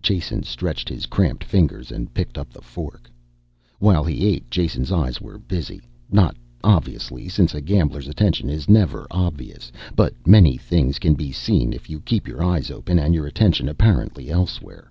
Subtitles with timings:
[0.00, 3.10] Jason stretched his cramped fingers and picked up the fork.
[3.78, 5.82] While he ate Jason's eyes were busy.
[6.10, 11.74] Not obviously, since a gambler's attention is never obvious, but many things can be seen
[11.74, 14.90] if you keep your eyes open and your attention apparently elsewhere.